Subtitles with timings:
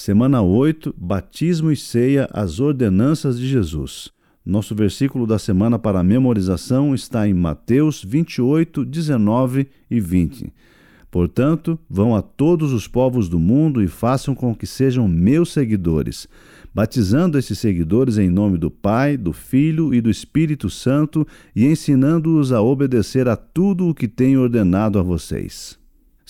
[0.00, 4.10] Semana 8, Batismo e Ceia, as ordenanças de Jesus.
[4.42, 10.54] Nosso versículo da semana para memorização está em Mateus 28, 19 e 20.
[11.10, 16.26] Portanto, vão a todos os povos do mundo e façam com que sejam meus seguidores,
[16.74, 22.52] batizando esses seguidores em nome do Pai, do Filho e do Espírito Santo e ensinando-os
[22.52, 25.79] a obedecer a tudo o que tenho ordenado a vocês.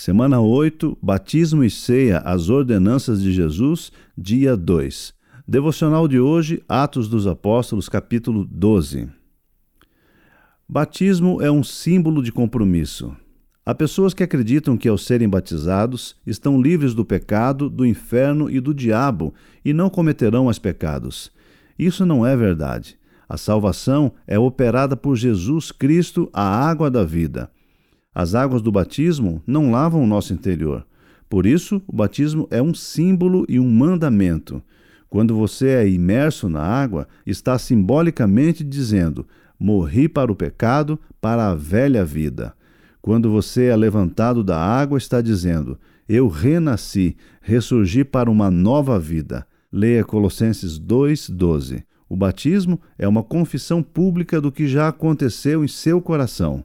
[0.02, 5.12] Semana 8, Batismo e Ceia, as ordenanças de Jesus, dia 2.
[5.46, 9.10] Devocional de hoje, Atos dos Apóstolos, capítulo 12.
[10.66, 13.14] Batismo é um símbolo de compromisso.
[13.62, 18.58] Há pessoas que acreditam que, ao serem batizados, estão livres do pecado, do inferno e
[18.58, 21.30] do diabo e não cometerão mais pecados.
[21.78, 22.98] Isso não é verdade.
[23.28, 27.50] A salvação é operada por Jesus Cristo, a água da vida.
[28.20, 30.86] As águas do batismo não lavam o nosso interior.
[31.26, 34.62] Por isso, o batismo é um símbolo e um mandamento.
[35.08, 39.26] Quando você é imerso na água, está simbolicamente dizendo:
[39.58, 42.52] morri para o pecado, para a velha vida.
[43.00, 49.46] Quando você é levantado da água, está dizendo: eu renasci, ressurgi para uma nova vida.
[49.72, 51.84] Leia Colossenses 2:12.
[52.06, 56.62] O batismo é uma confissão pública do que já aconteceu em seu coração.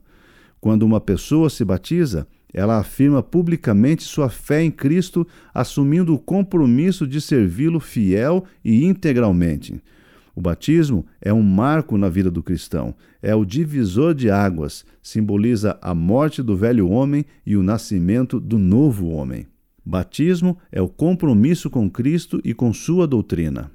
[0.66, 7.06] Quando uma pessoa se batiza, ela afirma publicamente sua fé em Cristo, assumindo o compromisso
[7.06, 9.80] de servi-lo fiel e integralmente.
[10.36, 15.78] O batismo é um marco na vida do cristão, é o divisor de águas, simboliza
[15.84, 19.46] a morte do velho homem e o nascimento do novo homem.
[19.86, 23.70] Batismo é o compromisso com Cristo e com sua doutrina.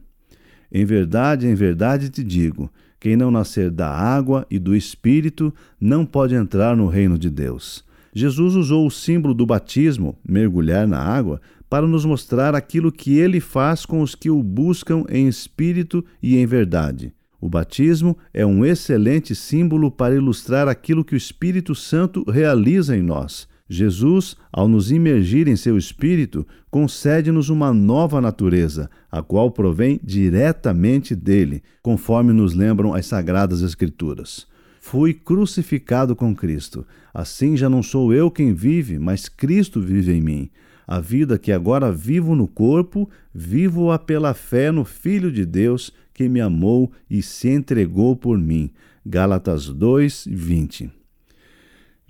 [0.72, 6.04] Em verdade, em verdade te digo: quem não nascer da água e do Espírito não
[6.04, 7.84] pode entrar no reino de Deus.
[8.12, 13.40] Jesus usou o símbolo do batismo, mergulhar na água, para nos mostrar aquilo que ele
[13.40, 17.12] faz com os que o buscam em espírito e em verdade.
[17.40, 23.02] O batismo é um excelente símbolo para ilustrar aquilo que o Espírito Santo realiza em
[23.02, 23.48] nós.
[23.72, 31.14] Jesus, ao nos imergir em seu espírito, concede-nos uma nova natureza, a qual provém diretamente
[31.14, 34.44] dele, conforme nos lembram as sagradas Escrituras.
[34.80, 36.84] Fui crucificado com Cristo.
[37.14, 40.50] Assim já não sou eu quem vive, mas Cristo vive em mim.
[40.84, 46.28] A vida que agora vivo no corpo, vivo-a pela fé no Filho de Deus que
[46.28, 48.72] me amou e se entregou por mim.
[49.06, 50.99] Gálatas 2, 20.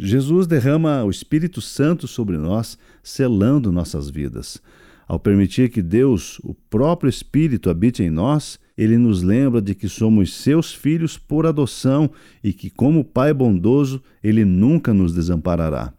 [0.03, 4.59] Jesus derrama o Espírito Santo sobre nós, selando nossas vidas.
[5.07, 9.91] Ao permitir que Deus, o próprio Espírito, habite em nós, ele nos lembra de que
[9.91, 12.11] somos seus filhos por adoção
[12.43, 15.93] e que, como Pai bondoso, ele nunca nos desamparará.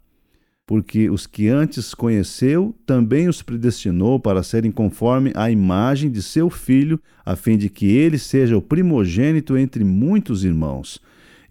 [0.65, 6.49] Porque os que antes conheceu, também os predestinou para serem conforme a imagem de seu
[6.49, 10.99] filho, a fim de que ele seja o primogênito entre muitos irmãos.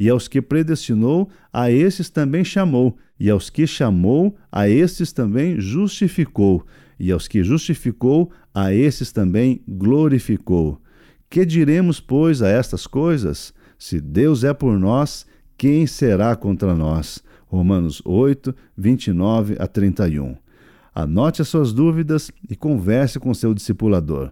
[0.01, 2.97] E aos que predestinou, a esses também chamou.
[3.19, 6.65] E aos que chamou, a esses também justificou.
[6.99, 10.81] E aos que justificou, a esses também glorificou.
[11.29, 13.53] Que diremos, pois, a estas coisas?
[13.79, 15.27] Se Deus é por nós,
[15.59, 17.23] quem será contra nós?
[17.47, 20.35] Romanos 8, 29 a 31.
[20.95, 24.31] Anote as suas dúvidas e converse com seu discipulador.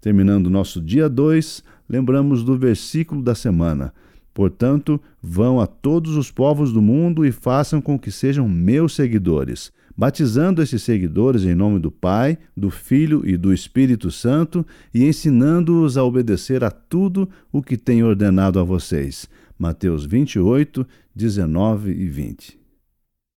[0.00, 3.92] Terminando nosso dia 2, lembramos do versículo da semana.
[4.32, 9.72] Portanto, vão a todos os povos do mundo e façam com que sejam meus seguidores,
[9.96, 14.64] batizando esses seguidores em nome do Pai, do Filho e do Espírito Santo
[14.94, 19.28] e ensinando-os a obedecer a tudo o que tenho ordenado a vocês.
[19.58, 22.59] Mateus 28, 19 e 20.